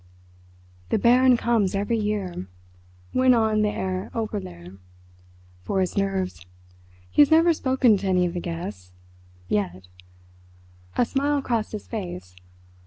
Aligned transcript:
"The 0.89 0.97
Baron 0.97 1.37
comes 1.37 1.75
every 1.75 1.99
year," 1.99 2.47
went 3.13 3.35
on 3.35 3.61
the 3.61 3.69
Herr 3.69 4.09
Oberlehrer, 4.15 4.79
"for 5.61 5.79
his 5.79 5.95
nerves. 5.95 6.43
He 7.11 7.21
has 7.21 7.29
never 7.29 7.53
spoken 7.53 7.97
to 7.97 8.07
any 8.07 8.25
of 8.25 8.33
the 8.33 8.39
guests—yet." 8.39 9.87
A 10.97 11.05
smile 11.05 11.43
crossed 11.43 11.73
his 11.73 11.85
face. 11.87 12.35